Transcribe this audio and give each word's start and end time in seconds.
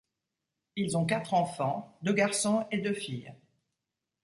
Ils 0.75 0.97
ont 0.97 1.05
quatre 1.05 1.35
enfants, 1.35 1.95
deux 2.01 2.13
garçons 2.15 2.65
et 2.71 2.79
deux 2.79 2.95
filles. 2.95 3.35